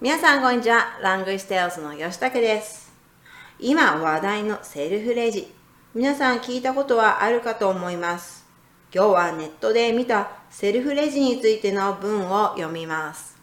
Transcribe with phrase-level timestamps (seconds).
[0.00, 0.98] 皆さんこんにちは。
[1.02, 2.92] ラングイステオスの吉武です。
[3.60, 5.46] 今話題のセルフレジ。
[5.94, 8.44] 皆さん聞いたことはあるかと思います。
[8.92, 13.38] 今日はネットで見たセルフレジについての文を読みます。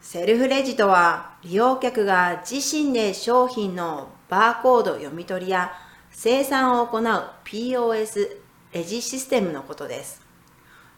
[0.00, 5.72] セルフレジとは利用客が自身で商品のバーコード読み取りや
[6.20, 7.02] 生産を行う
[7.44, 8.38] POS
[8.72, 10.20] レジシステムのことです。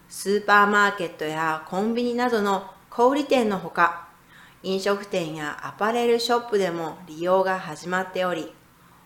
[0.09, 4.09] スーパーマーケットやコンビニなどの小売店のほか、
[4.63, 8.51] 飲食店やアパレルショップでも利用が始まっており、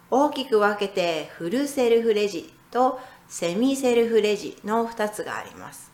[0.09, 5.90] 大きく分けてフルセルフレジとセミセルフレジの2つがあります。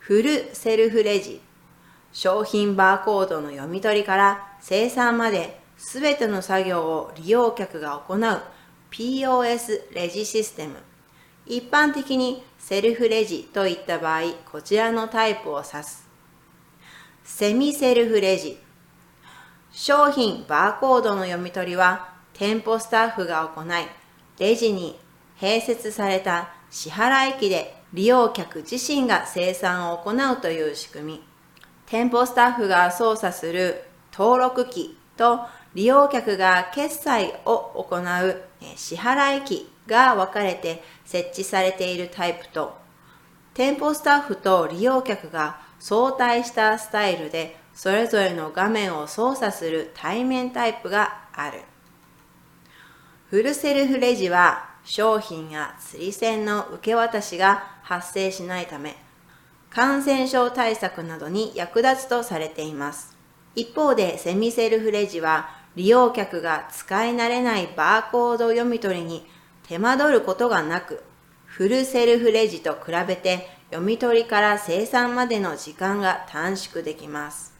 [0.00, 1.40] フルセルフレジ
[2.12, 8.42] 商品バーコードの読み取りから生産まで全ての作業を利用客が行う
[8.96, 10.76] POS レジシステム。
[11.46, 14.20] 一般的にセルフレジといった場合、
[14.52, 16.08] こちらのタイプを指す。
[17.24, 18.56] セミセルフレジ。
[19.72, 23.66] 商品バーコードの読み取りは店舗スタッフが行い、
[24.38, 24.96] レジに
[25.40, 31.24] 併設された支払い機で利用客自身が生産を行うという仕組み。
[31.86, 35.40] 店舗スタッフが操作する登録機と
[35.74, 38.42] 利用客が決済を行う
[38.76, 42.78] 支払い機が分かれて設置されているタイプと
[43.54, 51.60] 店舗スタッフと利用客が相対したスタイルでそれぞれの画面を操作する対面タイプがある。
[53.28, 58.96] フルセルフレジは商品や釣り銭の受け渡しが発生しないため
[59.70, 63.16] 感染症対策などに役立つとされています。
[63.56, 69.26] 一方でセミセルフレジは利用客が使い慣れないバーコード読み取りに
[69.66, 71.02] 手間取ることがなく、
[71.46, 77.54] フルセルフレジと比べて読み取りから生産までの時間が短縮できます。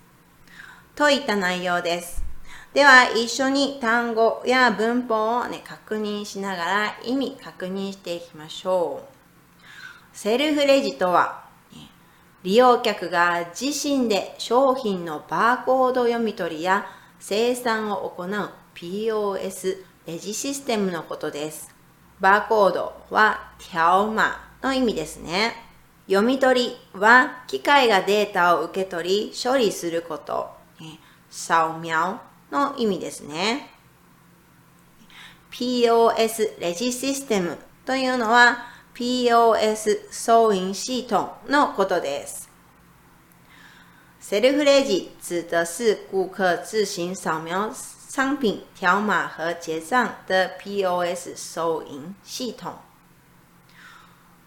[0.95, 2.25] といった内容です。
[2.73, 9.15] では一緒に単語や文法をね、確認しながら意味確認していきましょう。
[10.13, 11.45] セルフレジとは
[12.45, 16.87] 利用客が自身で商品のバーコード読み取りや
[17.27, 21.75] 生産を行う POS レジシステムのことです。
[22.21, 25.55] バーコードはテャオマの意味ですね。
[26.07, 30.51] 読み取りは機械がデータを受け取り処理すること。
[31.31, 32.19] サオミャオ
[32.55, 33.71] の意味ですね。
[35.51, 37.57] POS レジシステム
[37.87, 42.44] というのは POS 收銀系統のことです。
[44.27, 47.71] セルフレジ指的是顾客自行扫描
[48.09, 52.77] 商品条码和结账的 POS 收銀系統。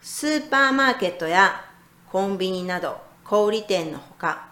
[0.02, 1.64] スーパーマーケットや
[2.12, 4.48] コンビニなど小売店のほか、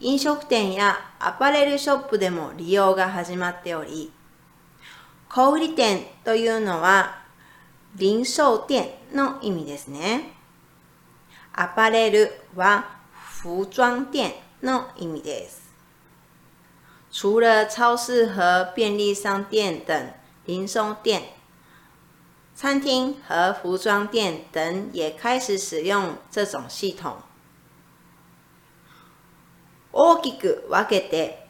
[0.00, 4.10] 飲食店やアパレルショップでも利用が始まっており、
[5.28, 7.22] 小売店というのは
[7.94, 10.32] 零售店の意味ですね。
[11.52, 15.66] アパレルは服装店の意味です。
[17.10, 20.12] 除了超市和便利商店等
[20.44, 21.22] 零售店，
[22.54, 27.18] 餐厅和服装店等也开始使用这种系统。
[29.92, 31.48] 大きく分けて、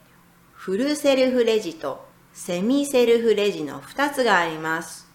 [0.53, 5.07] フルセルフレジとセミセルフレジの2つがあります。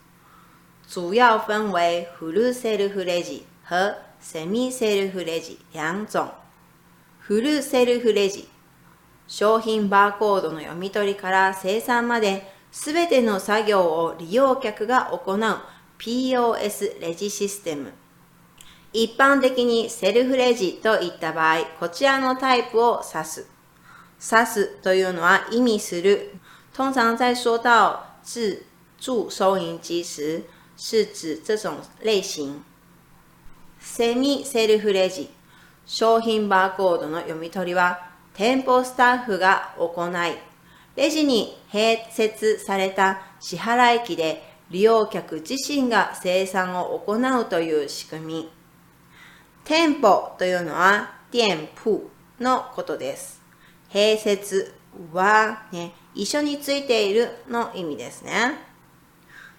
[0.87, 6.40] 主要分为フルセルフレジ和セミセルフレジ两種。
[7.21, 8.49] フルセルフレジ。
[9.27, 15.39] 商品バーコードの読み取りから生産まで全ての作業を利用客が行う
[15.99, 17.93] POS レジシステム。
[18.91, 23.47] 一般的にセルフレジといった場合、こちらのタイプを指す。
[24.19, 26.33] 指すというのは意味する。
[26.73, 28.63] 通常在说到自
[28.99, 30.41] 助收银机时，
[30.75, 32.63] 是指这种类型。
[33.79, 35.29] セミセルフレジ。
[35.93, 37.99] 商品バーコードの読み取りは
[38.33, 40.37] 店舗スタッフが行い、
[40.95, 48.49] レジに併設された支払い機で利用客自身が生産を行うという仕組み。
[49.65, 52.03] 店舗というのは店舗
[52.39, 53.41] のことです。
[53.91, 54.73] 併設
[55.11, 58.53] は、ね、一緒についているの意味ですね。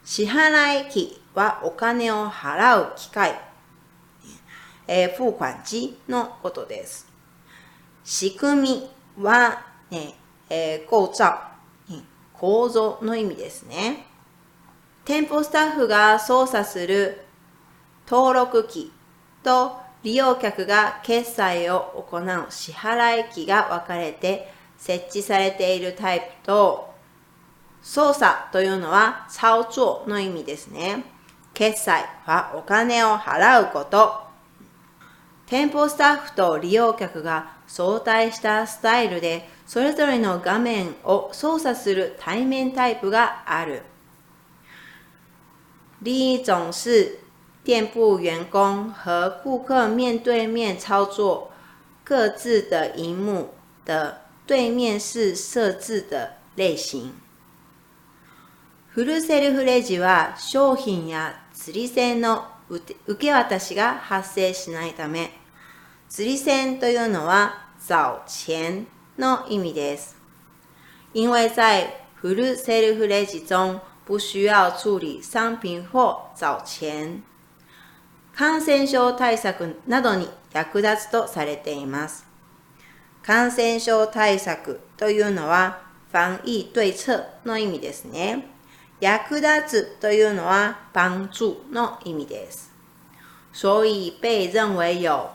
[0.02, 3.38] 支払い機はお金を払う機械、
[4.86, 7.06] えー、付款機のことです。
[8.04, 8.90] 仕組み
[9.22, 10.14] は、ね
[10.50, 11.24] えー、構造、
[12.32, 14.06] 構造の意味ですね。
[15.04, 17.22] 店舗スタッフが操作する
[18.08, 18.92] 登録機
[19.42, 26.92] と利用客が決済を行う支払い機が分かれて設置されているタイプと
[27.82, 31.04] 操作というのは操作の意味ですね。
[31.54, 34.31] 決済はお金を払うこと。
[35.52, 43.82] 店舗スタッフと利用客が相対したスタイルでそれぞれの画面を操作する対面タイプがある。
[46.00, 47.18] 另一种是
[47.62, 51.50] 店铺员工和顾客面对面操作
[52.02, 53.50] 各自的荧幕
[53.84, 57.12] 的对面式设置的类型。
[58.88, 65.41] フルセルフレジは商品や釣り線の受け渡しが発生しないため、
[66.14, 68.84] 釣り線というのは早钱
[69.16, 70.14] の意味です。
[71.14, 77.22] 因为在フルセルフレジ中不需要处理商品或早钱。
[78.36, 82.26] 感染症対策などに役立つとされています。
[83.22, 85.80] 感染症対策というのは
[86.12, 88.48] 防疫对策の意味ですね。
[89.00, 92.70] 役立つというのは帮助の意味です。
[93.54, 95.30] 所以被认为有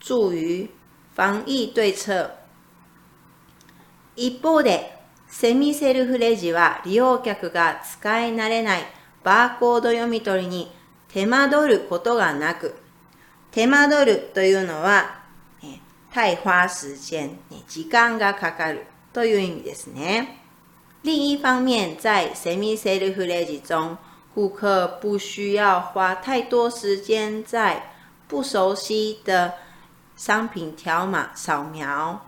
[0.00, 0.68] 助于
[1.14, 2.30] 防疫对策。
[4.16, 4.98] 一方で、
[5.28, 8.82] セミセルフレジは利用客が使い慣れない
[9.22, 10.72] バーコード読み取りに
[11.08, 12.74] 手間取ることがなく、
[13.52, 15.20] 手間取るというのは、
[16.10, 17.38] 太花時間、
[17.68, 20.40] 時間がかかるという意味ですね。
[21.02, 23.96] 另一方面，在 semi self ready 中，
[24.34, 27.90] 顾客不需要花太多时间在
[28.28, 29.54] 不熟悉的
[30.22, 32.18] 商品条码扫描。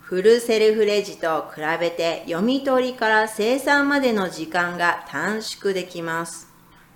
[0.00, 6.48] フルセルフレジと比べて読み取りから生産までの時間が短縮できます。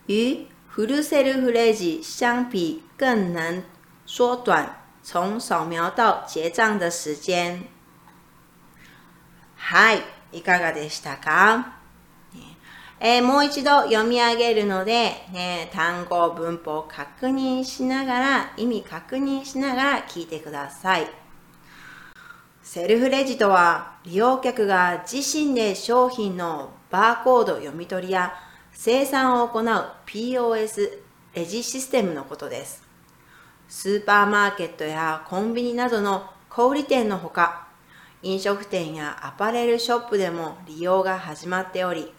[0.09, 3.63] 与フルセルフレジ相比更能
[4.07, 7.65] 缩短从扫描到结账的时间。
[9.57, 10.03] はい。
[10.33, 11.82] いかがでしたか、
[13.05, 21.09] えー、もう一度読み上げるので、ね、単語、文法を確認しながら、意味確認しながら聞いてください。
[22.63, 28.35] セルフレジとは、利用客が自身で商品のバーコード読み取りや
[28.71, 29.65] 生産を行う
[30.07, 31.01] POS
[31.35, 32.85] レジシステムのことです。
[33.69, 37.67] スーパーマーケットやコンビニなどの小売店のほか、
[38.23, 42.15] 飲食店やアパレルショップでも利用が始まっており、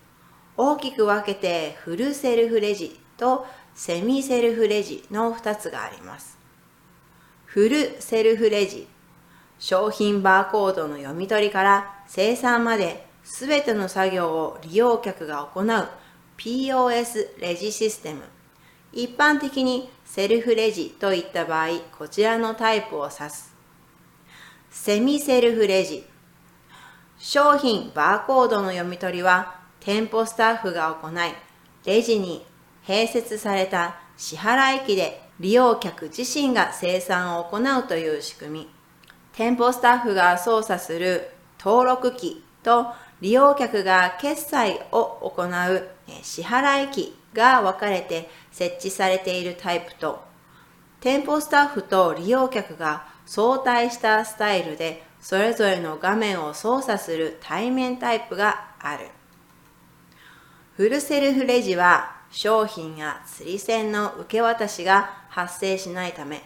[0.55, 6.37] 大きく分けてフルセルフレジとセミセルフレジの2つがあります。
[7.45, 8.87] フルセルフレジ、
[9.59, 15.87] 商品バーコードの読み取りから生産まで全ての作業を利用客が行う
[16.37, 18.21] POS レジシステム。
[18.91, 23.55] 一般的にセルフレジといった場合、こちらのタイプを指す。
[24.69, 26.05] セミセルフレジ。
[27.17, 31.33] 商品バーコードの読み取りは店舗スタッフが行い、
[31.85, 32.45] レジに
[32.85, 38.69] 併設された支払い機で利用客自身が生産を行うという仕組み。
[39.33, 42.87] 店舗スタッフが操作する登録機と
[43.19, 45.89] 利用客が決済を行う
[46.21, 50.23] 支払い機が分かれて設置されているタイプと、
[51.01, 59.09] 店舗スタッフと利用客が相対したスタイルでそれぞれの画面を操作する対面タイプがある。
[60.75, 66.41] フルセルフレジは商品や釣り線の受け渡しが発生しないため、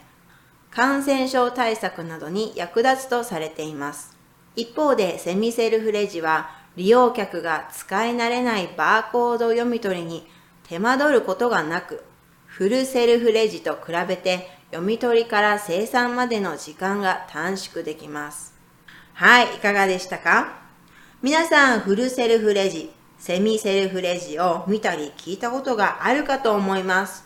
[0.70, 4.18] 感染症対策などに役立つとされています。
[4.58, 10.28] 一方でセミセルフレジは利用客が使い慣れないバーコード読み取りに
[10.68, 12.04] 手間取ることがなく、
[12.48, 18.54] フルセルフレジと比べて読み取りから生産までの時間が短縮できます。
[19.14, 20.64] はい、いかがでしたか？
[21.22, 27.26] 皆さん、フルセルフレジ、セミセルフレジを見たり聞いたことがあるかと思います。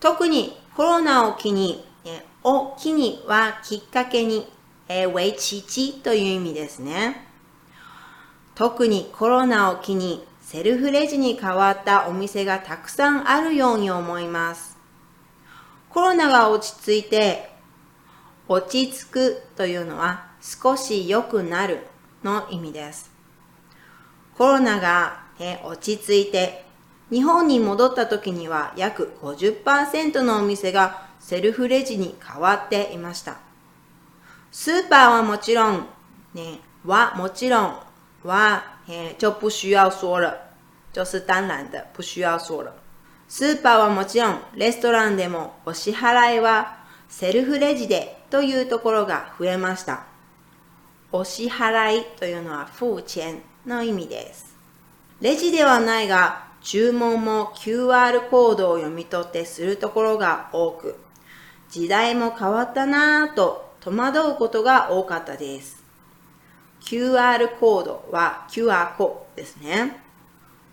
[0.00, 4.46] 特にコロナを機に、えを機にはきっかけに、
[4.88, 7.28] えウェイチチという意味ですね。
[8.54, 14.76] 特にコロナを機にセルフレジに変わったお店がたくさんあるように思います。
[15.88, 17.50] コロナが落ち着いて、
[18.48, 21.86] 落ち着くというのは少し良くなる
[22.24, 23.11] の意味です。
[24.36, 26.64] コロナが、ね、落ち着いて、
[27.10, 33.38] 日本に戻った時には約50%のお店がセルフレジに変わっていました。
[34.50, 35.86] スーパーはもちろん、
[36.34, 37.78] ね、はもちろん
[38.24, 40.34] は、えー就不需要说了，
[40.92, 42.72] 就是当然的，不需要说了。
[43.28, 50.04] スーパーはもちろん、レストランでもお支払いはセルフレジでというところが増えました。
[51.12, 54.56] お支払いというのは付钱の意味です。
[55.20, 60.98] レジではないが、注文も QR コードを読み取ってするところが多く、
[61.70, 65.82] 時代も変わったなぁと戸惑うことが多かったです。
[66.80, 69.96] QR コードは QR コですね。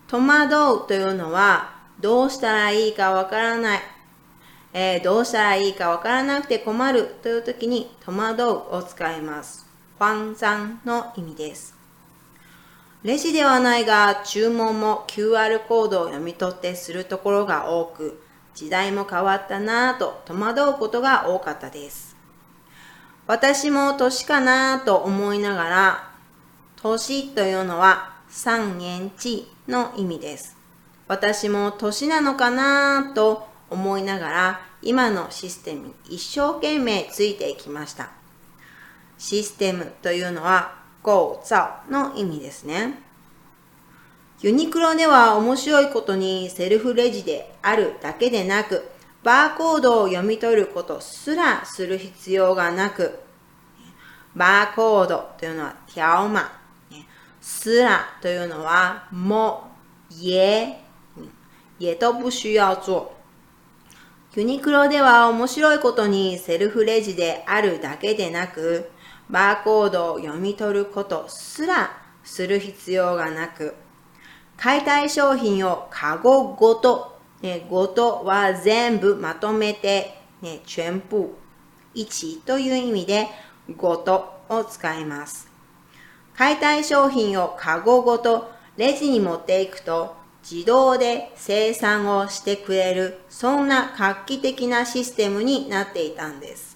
[0.08, 3.79] 戸惑うというのはどうしたらいいかわからない、
[4.74, 9.67] えー、どうしたらいいかわからなくて困るという時に戸惑うを使います。
[10.00, 11.79] 慌張の意味です。
[13.01, 18.22] レジではないが注文も QR コードを読み取ってするところが多く、
[18.53, 22.18] 時代も変わったなぁと戸惑うことが多かったです。
[23.25, 26.12] 私も年かなぁと思いながら、
[26.75, 30.58] 年というのは三円地の意味です。
[31.08, 38.10] 私も年なのかなぁと思いながら今のシステムに一生懸命ついていきました。
[39.18, 40.79] システムというのは
[41.10, 41.56] 構造
[41.89, 43.00] の意味ですね。
[44.42, 48.88] ユニクロでは面白いことにセルフレジであるだけでなく
[49.24, 53.20] バーコードを読み取ることすらする必要がなく
[54.36, 56.51] バーコードというのは条码
[57.42, 59.63] すらというのはも、
[60.12, 60.75] 也
[61.80, 63.13] 也都不需要做。
[64.36, 68.92] ユニクロでは面白いことにセルフレジであるだけでなく、
[69.30, 71.92] バーコードを読み取ることすら
[72.24, 73.76] する必要がなく、
[74.58, 81.36] 買いたい商品をカゴごと、ね、ごとは全部まとめて、ね、全部、
[81.96, 83.28] 1という意味で
[83.78, 85.48] ごとを使います。
[86.36, 90.16] 買いたい商品をカゴごとレジに持っていくと
[90.50, 96.69] 自動で生産をしてくれる、そんな画期的なシステムになっていたんです。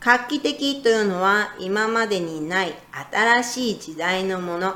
[0.00, 2.74] 画期的というのは今までにない
[3.12, 4.74] 新しい時代のもの。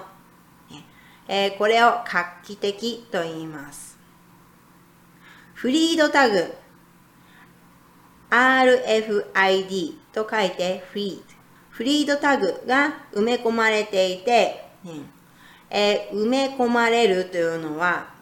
[1.27, 3.99] えー、これを画期的と言います。
[5.55, 6.55] フリードタグ
[8.29, 11.23] RFID と書いてフリード。
[11.71, 14.69] フリードタグが埋め込まれていて、
[15.71, 18.13] えー、埋め込まれるというのは、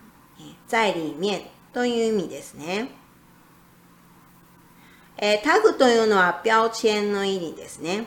[0.69, 1.43] 在里面
[1.73, 3.02] という意味ですね。
[5.25, 8.07] えー、タグというのは標籤の意味ですね。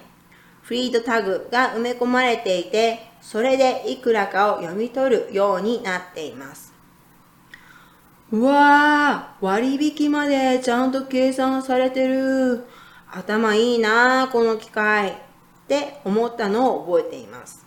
[0.64, 6.74] フリードタグが埋め込まれていて、それでいくらかを読み取るようになっています。
[8.34, 12.66] うわー、割引までちゃんと計算されてる。
[13.10, 15.12] 頭いいなこの機械。
[15.12, 17.66] って思ったのを覚えています。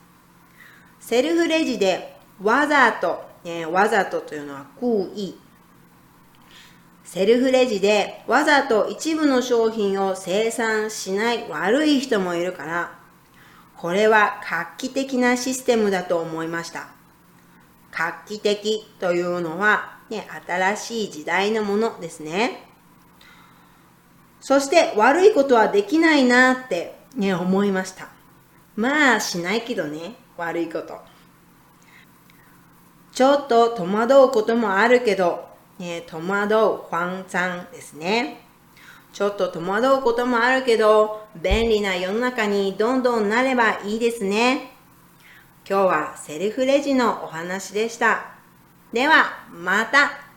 [1.00, 5.38] セルフレジでわざと、えー、わざとというのは故意。
[7.08, 12.98] セルフレジでわざと一部の商品を生産しない悪い人もいるから、
[13.78, 16.88] これは画期的なシステムだと思いました。
[17.92, 22.68] 画期的というのは、ね、新しい時代のものですね。
[24.38, 28.10] そして悪いことはできないなって、ね、思いました。
[28.76, 30.16] まあしないけどね。
[30.36, 31.00] 悪いこと。
[33.12, 35.47] ちょっと戸惑うこともあるけど、
[35.78, 36.58] ね、戸惑う、
[36.90, 38.40] 慌張ですね。
[39.12, 44.72] ちょっと戸惑うこともあるけど、便利な世の中にどんどんなればいいですね。
[45.68, 48.26] 今日はセルフレジのお話でした。
[48.92, 50.27] では、また